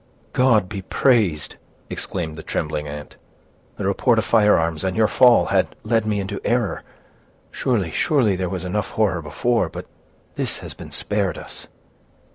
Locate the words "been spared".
10.73-11.37